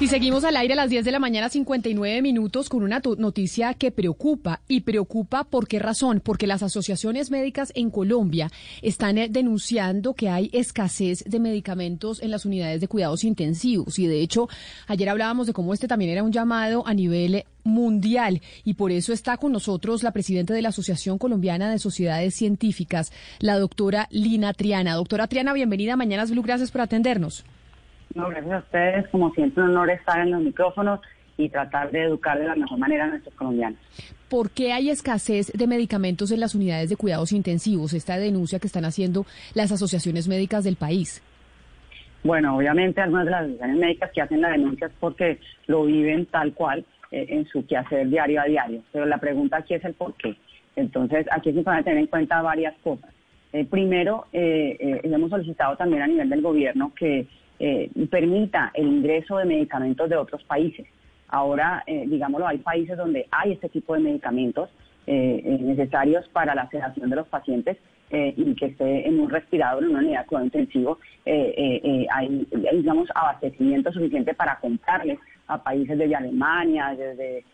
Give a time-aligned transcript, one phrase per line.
[0.00, 3.74] Y seguimos al aire a las 10 de la mañana, 59 minutos, con una noticia
[3.74, 4.60] que preocupa.
[4.66, 6.20] Y preocupa por qué razón?
[6.22, 8.50] Porque las asociaciones médicas en Colombia
[8.82, 13.98] están eh, denunciando que hay escasez de medicamentos en las unidades de cuidados intensivos.
[14.00, 14.48] Y de hecho,
[14.88, 18.42] ayer hablábamos de cómo este también era un llamado a nivel mundial.
[18.64, 23.12] Y por eso está con nosotros la presidenta de la Asociación Colombiana de Sociedades Científicas,
[23.38, 24.96] la doctora Lina Triana.
[24.96, 26.42] Doctora Triana, bienvenida a Mañanas Blue.
[26.42, 27.44] Gracias por atendernos.
[28.14, 29.08] No, gracias a ustedes.
[29.08, 31.00] Como siempre, un honor estar en los micrófonos
[31.36, 33.78] y tratar de educar de la mejor manera a nuestros colombianos.
[34.28, 37.92] ¿Por qué hay escasez de medicamentos en las unidades de cuidados intensivos?
[37.92, 41.22] Esta denuncia que están haciendo las asociaciones médicas del país.
[42.22, 46.26] Bueno, obviamente algunas de las asociaciones médicas que hacen la denuncia es porque lo viven
[46.26, 48.82] tal cual eh, en su quehacer diario a diario.
[48.92, 50.36] Pero la pregunta aquí es el por qué.
[50.76, 53.10] Entonces, aquí es importante tener en cuenta varias cosas.
[53.52, 58.86] Eh, primero, eh, eh, hemos solicitado también a nivel del gobierno que eh, permita el
[58.86, 60.86] ingreso de medicamentos de otros países.
[61.28, 64.70] Ahora, eh, digámoslo, hay países donde hay este tipo de medicamentos
[65.06, 67.76] eh, eh, necesarios para la sedación de los pacientes
[68.08, 73.10] eh, y que esté en un respirador, en una unidad de cuidado intensivo, hay, digamos,
[73.14, 77.44] abastecimiento suficiente para comprarles a países desde Alemania, desde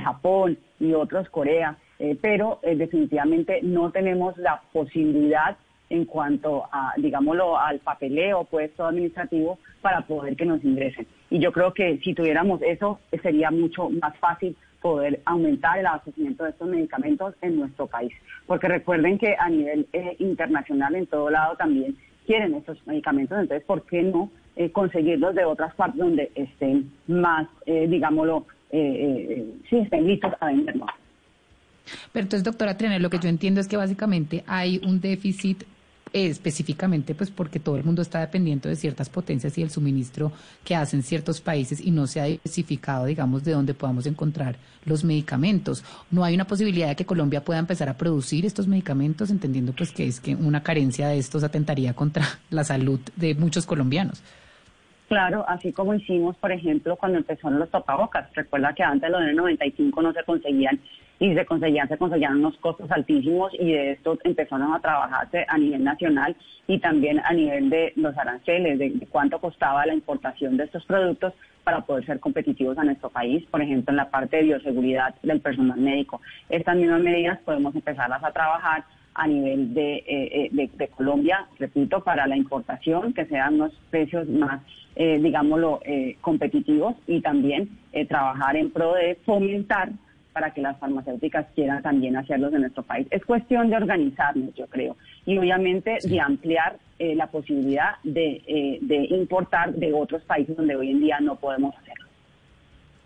[0.00, 1.76] Japón y otros, Corea,
[2.22, 5.56] pero definitivamente no tenemos la posibilidad
[5.92, 11.06] en cuanto a, digámoslo, al papeleo, puesto administrativo, para poder que nos ingresen.
[11.28, 16.44] Y yo creo que si tuviéramos eso, sería mucho más fácil poder aumentar el abastecimiento
[16.44, 18.12] de estos medicamentos en nuestro país.
[18.46, 21.94] Porque recuerden que a nivel eh, internacional, en todo lado también
[22.26, 27.48] quieren estos medicamentos, entonces, ¿por qué no eh, conseguirlos de otras partes donde estén más,
[27.66, 30.88] eh, digámoslo, eh, eh, sí, estén listos a vendernos?
[32.12, 35.64] Pero entonces, doctora Trener, lo que yo entiendo es que básicamente hay un déficit
[36.12, 40.32] eh, específicamente pues porque todo el mundo está dependiendo de ciertas potencias y el suministro
[40.64, 45.04] que hacen ciertos países y no se ha diversificado, digamos, de dónde podamos encontrar los
[45.04, 45.84] medicamentos.
[46.10, 49.92] No hay una posibilidad de que Colombia pueda empezar a producir estos medicamentos, entendiendo pues
[49.92, 54.22] que es que una carencia de estos atentaría contra la salud de muchos colombianos.
[55.08, 58.32] Claro, así como hicimos, por ejemplo, cuando empezaron los tapabocas.
[58.34, 60.80] Recuerda que antes los de 95 no se conseguían
[61.22, 65.56] y se conseguían, se conseguían unos costos altísimos y de esto empezaron a trabajarse a
[65.56, 66.34] nivel nacional
[66.66, 71.32] y también a nivel de los aranceles, de, cuánto costaba la importación de estos productos
[71.62, 75.40] para poder ser competitivos a nuestro país, por ejemplo, en la parte de bioseguridad del
[75.40, 76.20] personal médico.
[76.48, 78.82] Estas mismas medidas podemos empezarlas a trabajar
[79.14, 84.60] a nivel de, eh, eh, Colombia, repito, para la importación, que sean unos precios más,
[84.96, 85.78] eh, digámoslo,
[86.20, 87.68] competitivos y también
[88.08, 89.90] trabajar en pro de fomentar
[90.32, 93.06] para que las farmacéuticas quieran también hacerlos en nuestro país.
[93.10, 98.78] Es cuestión de organizarnos, yo creo, y obviamente de ampliar eh, la posibilidad de, eh,
[98.80, 102.06] de importar de otros países donde hoy en día no podemos hacerlo.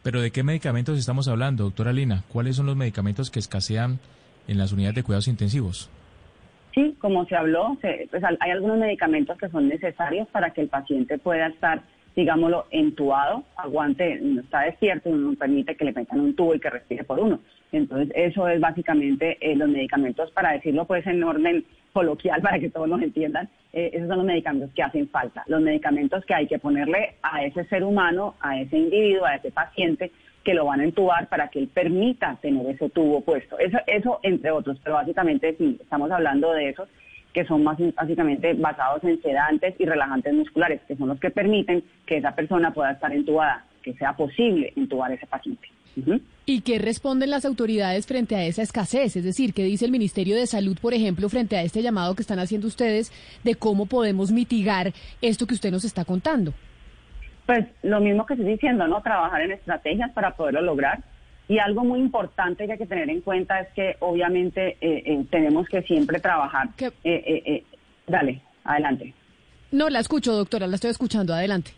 [0.03, 2.23] Pero ¿de qué medicamentos estamos hablando, doctora Lina?
[2.33, 3.99] ¿Cuáles son los medicamentos que escasean
[4.47, 5.91] en las unidades de cuidados intensivos?
[6.75, 10.69] Sí, como se habló, se- pues, hay algunos medicamentos que son necesarios para que el
[10.69, 11.81] paciente pueda estar,
[12.17, 17.05] digámoslo, entubado, aguante, está despierto, no permite que le metan un tubo y que respire
[17.05, 17.41] por uno.
[17.73, 22.71] Entonces, eso es básicamente eh, los medicamentos, para decirlo pues en orden coloquial, para que
[22.71, 26.47] todos nos entiendan, eh, esos son los medicamentos que hacen falta, los medicamentos que hay
[26.47, 30.11] que ponerle a ese ser humano, a ese individuo, a ese paciente,
[30.43, 33.59] que lo van a entubar para que él permita tener ese tubo puesto.
[33.59, 36.89] Eso, eso entre otros, pero básicamente sí, estamos hablando de esos
[37.37, 41.85] que son más básicamente basados en sedantes y relajantes musculares, que son los que permiten
[42.07, 45.69] que esa persona pueda estar entubada, que sea posible entubar a ese paciente.
[46.47, 49.17] ¿Y qué responden las autoridades frente a esa escasez?
[49.17, 52.23] Es decir, ¿qué dice el Ministerio de Salud, por ejemplo, frente a este llamado que
[52.23, 53.13] están haciendo ustedes
[53.45, 56.55] de cómo podemos mitigar esto que usted nos está contando?
[57.45, 59.03] Pues lo mismo que estoy diciendo, ¿no?
[59.03, 61.01] Trabajar en estrategias para poderlo lograr.
[61.49, 65.25] Y algo muy importante que hay que tener en cuenta es que obviamente eh, eh,
[65.31, 66.71] tenemos que siempre trabajar.
[66.81, 67.65] Eh, eh,
[68.07, 69.15] dale, adelante.
[69.71, 71.35] No, la escucho, doctora, la estoy escuchando.
[71.35, 71.71] Adelante.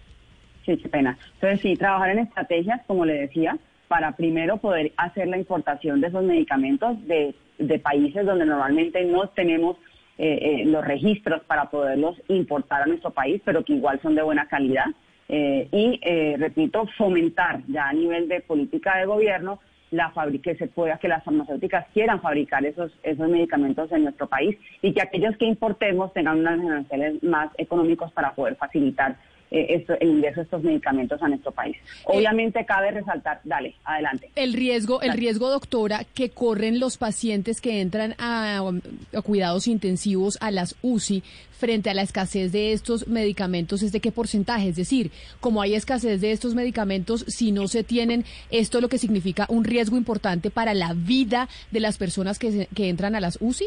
[0.64, 1.18] Sí, qué pena.
[1.34, 6.08] Entonces, sí, trabajar en estrategias, como le decía, para primero poder hacer la importación de
[6.08, 9.76] esos medicamentos de, de países donde normalmente no tenemos
[10.18, 14.86] los registros para poderlos importar a nuestro país, pero que igual son de buena calidad.
[15.28, 19.60] Eh, y, eh, repito, fomentar ya a nivel de política de gobierno
[19.90, 24.56] la que se pueda, que las farmacéuticas quieran fabricar esos, esos medicamentos en nuestro país
[24.82, 29.16] y que aquellos que importemos tengan unos financieros más económicos para poder facilitar
[29.50, 31.76] esto, el ingreso de estos medicamentos a nuestro país.
[32.04, 34.30] Obviamente cabe resaltar, dale, adelante.
[34.36, 38.60] El riesgo, el riesgo, doctora, que corren los pacientes que entran a,
[39.14, 41.22] a cuidados intensivos a las UCI
[41.58, 45.10] frente a la escasez de estos medicamentos es de qué porcentaje, es decir,
[45.40, 49.64] como hay escasez de estos medicamentos, si no se tienen, esto lo que significa un
[49.64, 53.66] riesgo importante para la vida de las personas que, que entran a las UCI.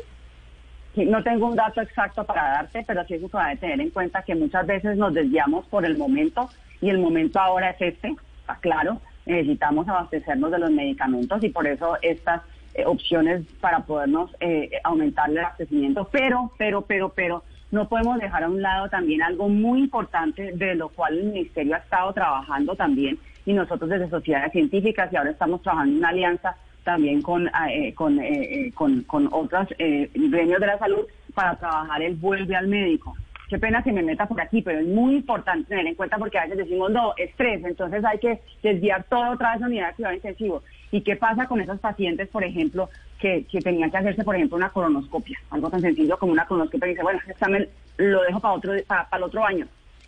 [0.96, 4.36] No tengo un dato exacto para darte, pero sí es importante tener en cuenta que
[4.36, 6.50] muchas veces nos desviamos por el momento
[6.82, 11.66] y el momento ahora es este, está claro, necesitamos abastecernos de los medicamentos y por
[11.66, 12.42] eso estas
[12.74, 18.44] eh, opciones para podernos eh, aumentar el abastecimiento, pero, pero, pero, pero, no podemos dejar
[18.44, 22.76] a un lado también algo muy importante de lo cual el Ministerio ha estado trabajando
[22.76, 27.48] también y nosotros desde sociedades científicas y ahora estamos trabajando en una alianza también con,
[27.48, 32.16] eh, con, eh, eh, con, con otros eh, gremios de la salud para trabajar el
[32.16, 33.16] vuelve al médico.
[33.50, 36.40] Qué pena que me meta por aquí, pero es muy importante tener en cuenta porque
[36.40, 39.96] a veces decimos, no, estrés, entonces hay que desviar todo otra vez a unidad de
[39.96, 40.64] cuidado intensivo.
[40.90, 42.90] ¿Y qué pasa con esos pacientes, por ejemplo,
[43.20, 45.38] que, que tenían que hacerse, por ejemplo, una colonoscopia?
[45.50, 47.68] Algo tan sencillo como una colonoscopia y dice, bueno, ese examen
[47.98, 49.68] lo dejo para, otro, para, para el otro año,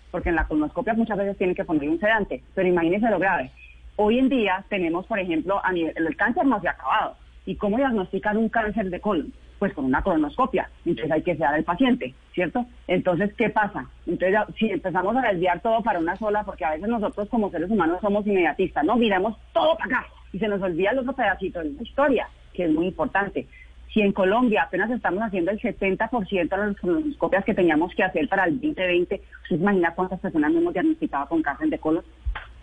[0.10, 3.52] porque en la colonoscopia muchas veces tienen que poner un sedante, pero imagínense lo grave.
[3.96, 7.16] Hoy en día tenemos, por ejemplo, a nivel, el cáncer no se ha acabado.
[7.46, 9.32] ¿Y cómo diagnostican un cáncer de colon?
[9.60, 10.70] Pues con una colonoscopia.
[10.86, 12.66] Entonces hay que sedar al paciente, ¿cierto?
[12.88, 13.86] Entonces, ¿qué pasa?
[14.08, 17.70] Entonces, si empezamos a desviar todo para una sola, porque a veces nosotros como seres
[17.70, 18.96] humanos somos inmediatistas, ¿no?
[18.96, 22.66] Miramos todo para acá y se nos olvida el otro pedacito de la historia, que
[22.66, 23.48] es muy importante.
[23.94, 28.28] Si en Colombia apenas estamos haciendo el 70% de las colonoscopias que teníamos que hacer
[28.28, 32.04] para el 2020, ¿usted imagina cuántas personas no hemos diagnosticado con cáncer de colon?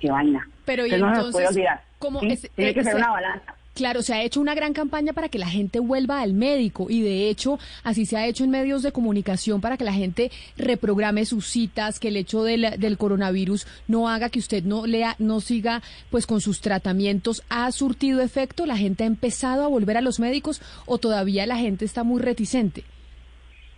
[0.00, 0.48] Qué vaina.
[0.64, 1.82] Pero y Entonces, no se puede olvidar.
[1.98, 2.26] ¿cómo ¿sí?
[2.30, 3.54] es- Tiene que eh, ser se- una balanza.
[3.72, 7.02] Claro, se ha hecho una gran campaña para que la gente vuelva al médico y
[7.02, 11.24] de hecho así se ha hecho en medios de comunicación para que la gente reprograme
[11.24, 15.40] sus citas, que el hecho del, del coronavirus no haga que usted no lea, no
[15.40, 17.42] siga pues con sus tratamientos.
[17.48, 18.66] ¿Ha surtido efecto?
[18.66, 22.20] ¿La gente ha empezado a volver a los médicos o todavía la gente está muy
[22.20, 22.82] reticente?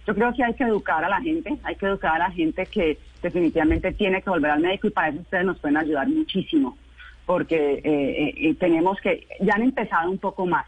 [0.06, 2.66] Yo creo que hay que educar a la gente, hay que educar a la gente
[2.66, 6.76] que definitivamente tiene que volver al médico y para eso ustedes nos pueden ayudar muchísimo,
[7.24, 10.66] porque eh, eh, eh, tenemos que, ya han empezado un poco más,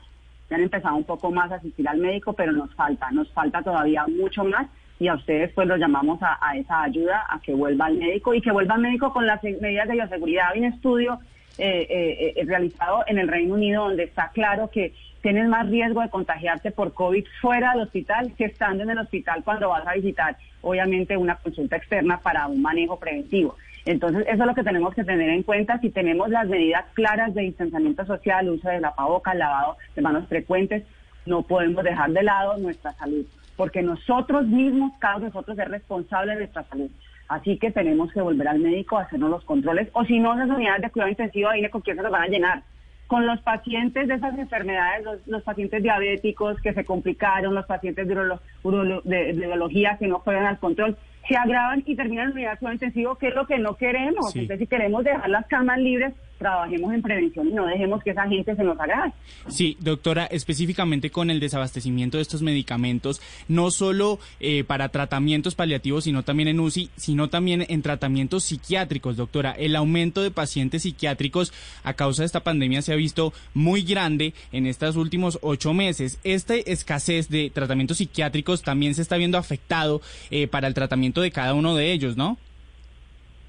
[0.49, 3.63] ya han empezado un poco más a asistir al médico, pero nos falta, nos falta
[3.63, 4.67] todavía mucho más
[4.99, 8.41] y a ustedes pues los llamamos a, esa ayuda, a que vuelva al médico y
[8.41, 10.51] que vuelva al médico con las medidas de bioseguridad.
[10.53, 11.19] Hay un estudio
[11.59, 14.93] eh, eh, eh, realizado en el Reino Unido donde está claro que
[15.25, 19.43] tienes más riesgo de contagiarte por COVID fuera del hospital que estando en el hospital
[19.43, 23.57] cuando vas a visitar, obviamente, una consulta externa para un manejo preventivo.
[23.87, 25.79] Entonces, eso es lo que tenemos que tener en cuenta.
[25.79, 30.29] Si tenemos las medidas claras de distanciamiento social, uso de la paboca, lavado de manos
[30.29, 30.85] frecuentes,
[31.25, 33.25] no podemos dejar de lado nuestra salud,
[33.57, 36.91] porque nosotros mismos, cada nosotros es responsable de nuestra salud.
[37.29, 40.51] Así que tenemos que volver al médico a hacernos los controles, o si no, esas
[40.51, 42.74] unidades de cuidado intensivo, ahí con quién se los van a llenar
[43.15, 48.09] con los pacientes de esas enfermedades, los, los pacientes diabéticos que se complicaron, los pacientes
[48.09, 50.97] de, urolo- urolo- de, de urología que no fueron al control,
[51.29, 54.33] se agravan y terminan en unidad de cuidado intensivo, que es lo que no queremos.
[54.33, 54.41] Sí.
[54.41, 58.29] Entonces, si queremos dejar las camas libres, trabajemos en prevención y no dejemos que esa
[58.29, 59.13] gente se nos agrave.
[59.49, 66.05] Sí, doctora, específicamente con el desabastecimiento de estos medicamentos, no solo eh, para tratamientos paliativos,
[66.05, 69.53] sino también en UCI, sino también en tratamientos psiquiátricos, doctora.
[69.53, 74.35] El aumento de pacientes psiquiátricos a causa de esta pandemia se ha visto muy grande
[74.53, 76.19] en estos últimos ocho meses.
[76.25, 80.01] Esta escasez de tratamientos psiquiátricos también se está viendo afectado
[80.31, 82.39] eh, para el tratamiento de cada uno de ellos, ¿no?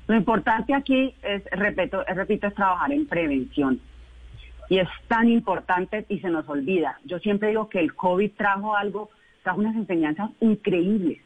[0.07, 3.79] Lo importante aquí es, repito, repito, es trabajar en prevención.
[4.69, 6.99] Y es tan importante y se nos olvida.
[7.05, 9.09] Yo siempre digo que el COVID trajo algo,
[9.43, 11.19] trajo unas enseñanzas increíbles.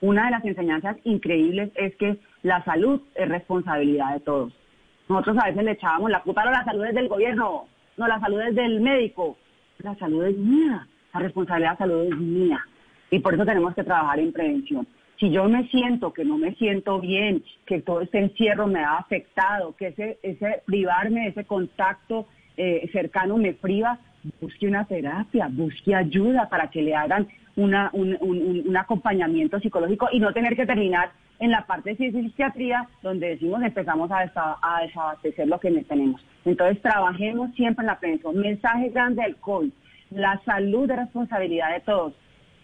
[0.00, 4.52] Una de las enseñanzas increíbles es que la salud es responsabilidad de todos.
[5.08, 8.20] Nosotros a veces le echábamos la culpa a la salud es del gobierno, no, la
[8.20, 9.36] salud es del médico.
[9.78, 12.60] La salud es mía, la responsabilidad de la salud es mía.
[13.10, 14.86] Y por eso tenemos que trabajar en prevención.
[15.18, 18.96] Si yo me siento que no me siento bien, que todo este encierro me ha
[18.96, 23.98] afectado, que ese, ese privarme de ese contacto eh, cercano me priva,
[24.40, 30.08] busque una terapia, busque ayuda para que le hagan una, un, un- un- acompañamiento psicológico
[30.12, 35.46] y no tener que terminar en la parte de psiquiatría donde decimos empezamos a desabastecer
[35.48, 36.24] lo que tenemos.
[36.44, 38.36] Entonces trabajemos siempre en la prevención.
[38.38, 39.70] Mensaje grande del COVID.
[40.10, 42.12] La salud es responsabilidad de todos.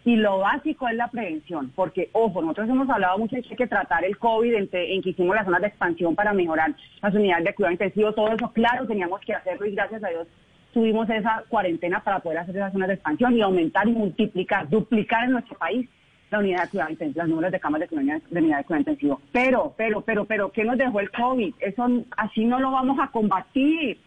[0.04, 3.56] Y lo básico es la prevención, porque, ojo, nosotros hemos hablado mucho de que hay
[3.56, 7.14] que tratar el COVID en, en que hicimos las zonas de expansión para mejorar las
[7.14, 10.26] unidades de cuidado intensivo, todo eso, claro, teníamos que hacerlo y gracias a Dios
[10.72, 15.24] tuvimos esa cuarentena para poder hacer esas zonas de expansión y aumentar y multiplicar, duplicar
[15.24, 15.88] en nuestro país
[16.30, 19.20] la unidad de cuidado intensivo, los números de camas de, de unidad de cuidado intensivo.
[19.32, 21.54] Pero, pero, pero, pero, ¿qué nos dejó el COVID?
[21.58, 23.98] Eso así no lo vamos a combatir.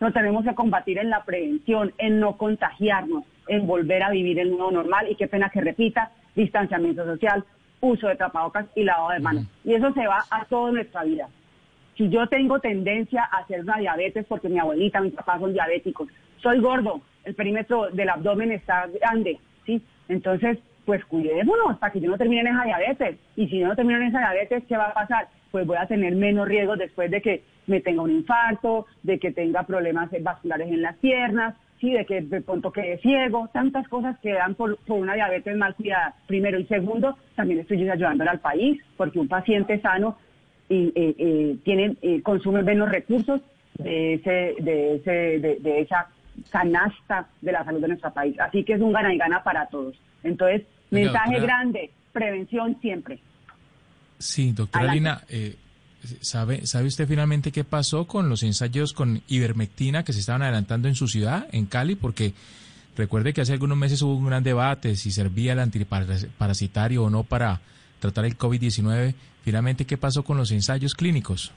[0.00, 4.50] Lo tenemos que combatir en la prevención, en no contagiarnos, en volver a vivir el
[4.50, 7.44] nuevo normal y qué pena que repita, distanciamiento social,
[7.80, 9.46] uso de tapabocas y lavado de manos.
[9.64, 11.28] Y eso se va a toda nuestra vida.
[11.96, 16.08] Si yo tengo tendencia a hacer una diabetes porque mi abuelita, mi papá son diabéticos,
[16.42, 19.82] soy gordo, el perímetro del abdomen está grande, ¿sí?
[20.08, 23.18] Entonces, pues cuidémonos para que yo no termine en esa diabetes.
[23.36, 25.28] Y si yo no termino en esa diabetes, ¿qué va a pasar?
[25.50, 29.32] Pues voy a tener menos riesgos después de que me tenga un infarto, de que
[29.32, 34.16] tenga problemas vasculares en las piernas, sí, de que de pronto quede ciego, tantas cosas
[34.20, 36.14] que dan por, por una diabetes mal cuidada.
[36.28, 40.16] Primero y segundo, también estoy ayudándole al país, porque un paciente sano
[40.68, 43.40] y, eh, eh, tiene, eh, consume menos recursos
[43.78, 46.08] de, ese, de, ese, de, de esa
[46.50, 48.38] canasta de la salud de nuestro país.
[48.38, 49.96] Así que es un gana y gana para todos.
[50.22, 51.42] Entonces, mensaje doctora.
[51.42, 53.18] grande, prevención siempre.
[54.18, 55.26] Sí, doctora Adelante.
[55.34, 55.56] Lina, eh,
[56.20, 60.88] ¿sabe, ¿sabe usted finalmente qué pasó con los ensayos con ivermectina que se estaban adelantando
[60.88, 61.96] en su ciudad, en Cali?
[61.96, 62.34] Porque
[62.96, 67.24] recuerde que hace algunos meses hubo un gran debate si servía el antiparasitario o no
[67.24, 67.60] para
[68.00, 69.14] tratar el COVID-19.
[69.42, 71.52] Finalmente, ¿qué pasó con los ensayos clínicos?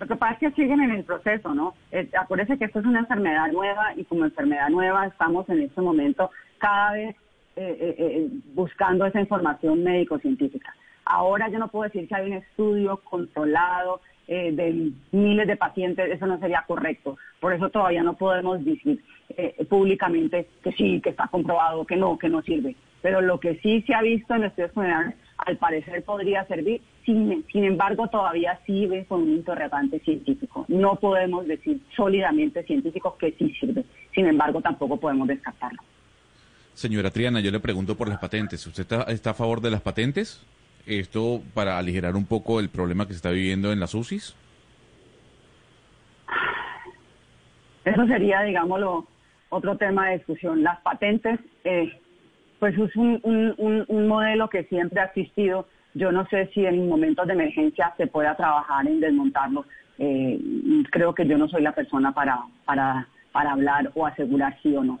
[0.00, 1.74] Lo que pasa es que siguen en el proceso, ¿no?
[1.90, 5.80] Eh, acuérdese que esto es una enfermedad nueva y como enfermedad nueva estamos en este
[5.80, 7.16] momento cada vez
[7.60, 10.72] eh, eh, eh, buscando esa información médico-científica.
[11.08, 16.10] Ahora yo no puedo decir que hay un estudio controlado eh, de miles de pacientes,
[16.10, 17.16] eso no sería correcto.
[17.40, 22.18] Por eso todavía no podemos decir eh, públicamente que sí, que está comprobado, que no,
[22.18, 22.76] que no sirve.
[23.00, 27.42] Pero lo que sí se ha visto en estudios generales, al parecer podría servir, sin,
[27.54, 30.66] embargo todavía sigue con un interrogante científico.
[30.68, 33.82] No podemos decir sólidamente científico que sí sirve,
[34.14, 35.80] sin embargo tampoco podemos descartarlo.
[36.74, 38.66] Señora Triana, yo le pregunto por las patentes.
[38.66, 40.44] ¿Usted está a favor de las patentes?
[40.88, 44.34] Esto para aligerar un poco el problema que se está viviendo en las UCIs.
[47.84, 49.06] Eso sería, digámoslo,
[49.50, 50.62] otro tema de discusión.
[50.62, 51.92] Las patentes, eh,
[52.58, 53.20] pues es un,
[53.58, 55.66] un- modelo que siempre ha existido.
[55.94, 59.64] Yo no sé si en momentos de emergencia se pueda trabajar en desmontarlo.
[59.98, 60.38] Eh,
[60.90, 64.84] creo que yo no soy la persona para, para, para hablar o asegurar sí o
[64.84, 65.00] no.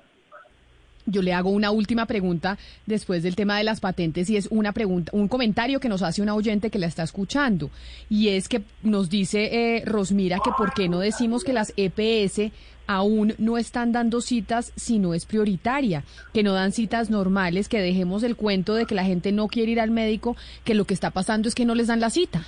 [1.10, 4.72] Yo le hago una última pregunta después del tema de las patentes y es una
[4.72, 7.70] pregunta, un comentario que nos hace una oyente que la está escuchando
[8.10, 12.52] y es que nos dice eh, Rosmira que por qué no decimos que las EPS
[12.86, 17.80] aún no están dando citas si no es prioritaria, que no dan citas normales, que
[17.80, 20.94] dejemos el cuento de que la gente no quiere ir al médico, que lo que
[20.94, 22.42] está pasando es que no les dan la cita.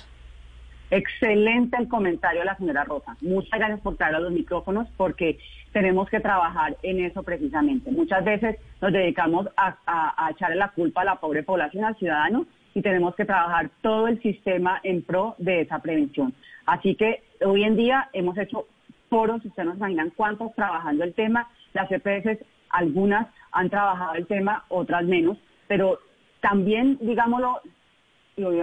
[0.91, 3.15] Excelente el comentario de la señora Rosa.
[3.21, 5.39] Muchas gracias por traer a los micrófonos porque
[5.71, 7.91] tenemos que trabajar en eso precisamente.
[7.91, 12.81] Muchas veces nos dedicamos a, echarle la culpa a la pobre población, al ciudadano, y
[12.81, 16.33] tenemos que trabajar todo el sistema en pro de esa prevención.
[16.65, 18.67] Así que hoy en día hemos hecho
[19.09, 21.49] foros, ustedes no se imaginan cuántos trabajando el tema.
[21.73, 25.37] Las EPS, algunas han trabajado el tema, otras menos,
[25.67, 25.99] pero
[26.39, 27.61] también, digámoslo,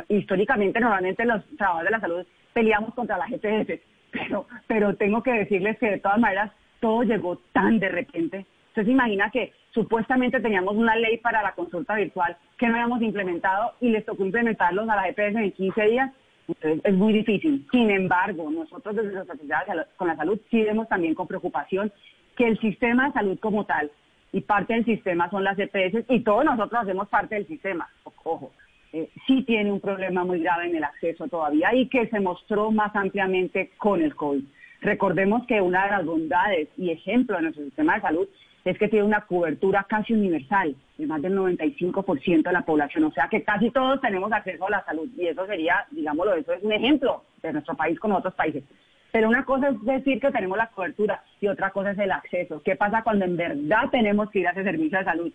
[0.09, 5.33] históricamente normalmente los trabajadores de la salud peleamos contra las EPS, pero, pero tengo que
[5.33, 6.51] decirles que de todas maneras
[6.81, 8.47] todo llegó tan de repente.
[8.69, 13.03] Usted se imagina que supuestamente teníamos una ley para la consulta virtual que no habíamos
[13.03, 16.13] implementado y les tocó implementarlos a las EPS en 15 días.
[16.49, 17.67] Entonces es muy difícil.
[17.71, 21.93] Sin embargo, nosotros desde la Sociedad con la Salud sí vemos también con preocupación
[22.37, 23.91] que el sistema de salud como tal
[24.33, 27.89] y parte del sistema son las EPS y todos nosotros hacemos parte del sistema.
[28.23, 28.53] Ojo,
[28.93, 32.71] eh, sí tiene un problema muy grave en el acceso todavía y que se mostró
[32.71, 34.45] más ampliamente con el COVID.
[34.81, 38.29] Recordemos que una de las bondades y ejemplo de nuestro sistema de salud
[38.65, 43.13] es que tiene una cobertura casi universal de más del 95% de la población, o
[43.13, 46.63] sea que casi todos tenemos acceso a la salud y eso sería, digámoslo, eso es
[46.63, 48.65] un ejemplo de nuestro país con otros países.
[49.11, 52.63] Pero una cosa es decir que tenemos la cobertura y otra cosa es el acceso.
[52.63, 55.33] ¿Qué pasa cuando en verdad tenemos que ir a ese servicio de salud?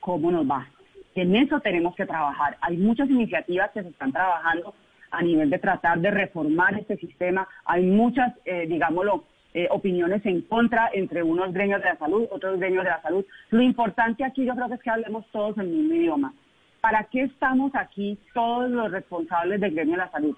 [0.00, 0.66] ¿Cómo nos va?
[1.14, 2.56] En eso tenemos que trabajar.
[2.62, 4.74] Hay muchas iniciativas que se están trabajando
[5.12, 7.46] a nivel de tratar de reformar este sistema.
[7.64, 12.58] Hay muchas, eh, digámoslo, eh, opiniones en contra entre unos gremios de la salud, otros
[12.58, 13.24] gremios de la salud.
[13.50, 16.32] Lo importante aquí yo creo que es que hablemos todos el mismo idioma.
[16.80, 20.36] ¿Para qué estamos aquí todos los responsables del gremio de la salud?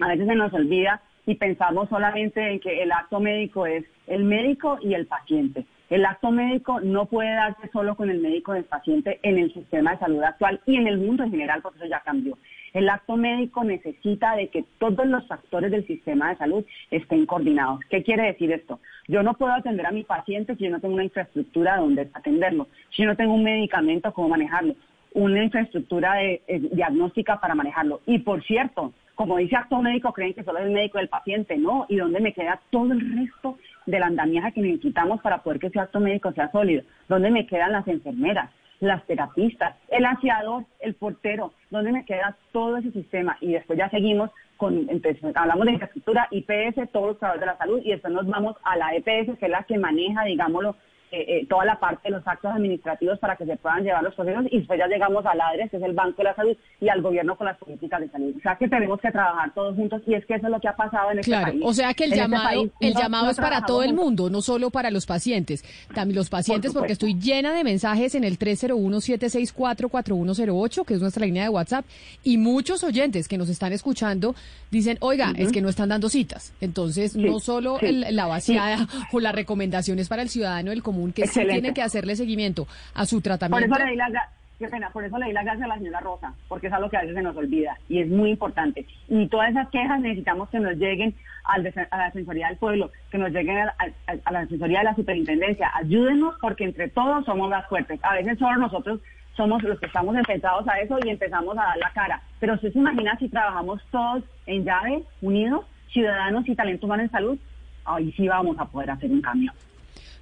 [0.00, 4.24] A veces se nos olvida y pensamos solamente en que el acto médico es el
[4.24, 5.66] médico y el paciente.
[5.90, 9.92] El acto médico no puede darse solo con el médico del paciente en el sistema
[9.92, 12.38] de salud actual y en el mundo en general, porque eso ya cambió.
[12.72, 17.80] El acto médico necesita de que todos los factores del sistema de salud estén coordinados.
[17.90, 18.80] ¿Qué quiere decir esto?
[19.08, 22.68] Yo no puedo atender a mi paciente si yo no tengo una infraestructura donde atenderlo,
[22.90, 24.76] si yo no tengo un medicamento, cómo manejarlo,
[25.14, 28.00] una infraestructura de, eh, diagnóstica para manejarlo.
[28.06, 31.58] Y por cierto, como dice acto médico, creen que solo es el médico del paciente,
[31.58, 35.66] no, y dónde me queda todo el resto del andamiaje que necesitamos para poder que
[35.66, 40.94] ese acto médico sea sólido, dónde me quedan las enfermeras, las terapistas, el aseador, el
[40.94, 43.36] portero, dónde me queda todo ese sistema.
[43.40, 47.58] Y después ya seguimos con, entonces hablamos de infraestructura, IPS, todos los trabajadores de la
[47.58, 50.76] salud y después nos vamos a la EPS, que es la que maneja, digámoslo,
[51.12, 54.14] eh, eh, toda la parte de los actos administrativos para que se puedan llevar los
[54.14, 56.88] procesos y después ya llegamos al ADRES, que es el Banco de la Salud, y
[56.88, 58.34] al gobierno con las políticas de salud.
[58.36, 60.68] O sea que tenemos que trabajar todos juntos y es que eso es lo que
[60.68, 61.62] ha pasado en este claro, país.
[61.64, 63.82] O sea que el En este llamado, país el no- llamado no es para todo
[63.82, 64.04] el juntos.
[64.04, 65.64] mundo, no solo para los pacientes.
[65.94, 71.44] También los pacientes, porque estoy llena de mensajes en el 301-764-4108, que es nuestra línea
[71.44, 71.84] de WhatsApp,
[72.22, 74.34] y muchos oyentes que nos están escuchando
[74.70, 76.52] dicen, oiga, es que no están dando citas.
[76.60, 80.82] Entonces, Sí, no solo sí, el- la vaciada o las recomendaciones para el ciudadano del
[80.82, 81.52] común, que sí Excelente.
[81.60, 83.74] tiene que hacerle seguimiento a su Por tratamiento.
[83.76, 84.28] eso le di la gra-
[84.58, 86.90] qué pena, por eso le di las gracias a la señora Rosa, porque es algo
[86.90, 88.84] que a veces se nos olvida y es muy importante.
[89.08, 91.14] Y todas esas quejas necesitamos que nos lleguen
[91.44, 94.84] al a la Defensoría del Pueblo, que nos lleguen a, a- a la Defensoría de
[94.84, 95.70] la Superintendencia.
[95.74, 97.98] Ayúdenos porque entre todos somos más fuertes.
[98.02, 99.00] A veces solo nosotros
[99.36, 102.20] somos los que estamos enfrentados a eso y empezamos a dar la cara.
[102.38, 107.10] Pero usted se imagina si trabajamos todos en llave, unidos, ciudadanos y talento humano en
[107.10, 107.38] salud,
[107.86, 109.50] ahí sí vamos a poder hacer un cambio.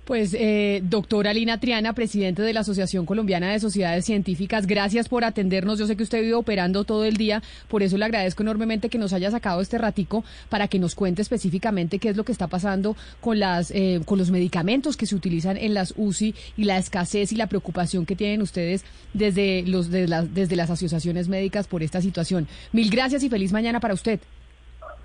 [0.08, 5.22] Pues, eh, doctora Lina Triana, presidente de la Asociación Colombiana de Sociedades Científicas, gracias por
[5.22, 5.78] atendernos.
[5.78, 8.96] Yo sé que usted vive operando todo el día, por eso le agradezco enormemente que
[8.96, 12.46] nos haya sacado este ratico para que nos cuente específicamente qué es lo que está
[12.46, 16.78] pasando con las eh, con los medicamentos que se utilizan en las UCI y la
[16.78, 21.68] escasez y la preocupación que tienen ustedes desde los desde las, desde las asociaciones médicas
[21.68, 22.48] por esta situación.
[22.72, 24.20] Mil gracias y feliz mañana para usted.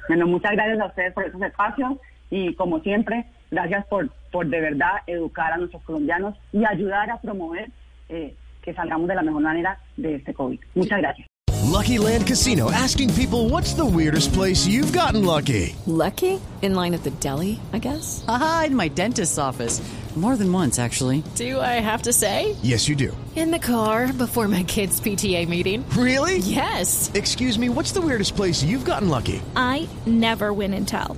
[0.07, 1.97] Bueno, muchas gracias a ustedes por estos espacios
[2.29, 7.21] y como siempre, gracias por, por de verdad educar a nuestros colombianos y ayudar a
[7.21, 7.69] promover
[8.09, 10.59] eh, que salgamos de la mejor manera de este COVID.
[10.75, 11.27] Muchas gracias.
[11.73, 15.75] Lucky Land Casino asking people what's the weirdest place you've gotten lucky?
[15.87, 16.39] Lucky?
[16.61, 18.23] In line at the deli, I guess?
[18.27, 19.81] Aha, in my dentist's office.
[20.15, 21.23] More than once, actually.
[21.33, 22.55] Do I have to say?
[22.61, 23.17] Yes, you do.
[23.35, 25.83] In the car before my kids' PTA meeting.
[25.97, 26.37] Really?
[26.37, 27.11] Yes.
[27.15, 29.41] Excuse me, what's the weirdest place you've gotten lucky?
[29.55, 31.17] I never win and tell.